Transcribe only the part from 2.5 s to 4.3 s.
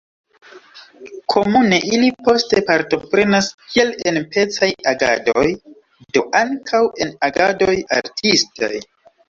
partoprenas kiel en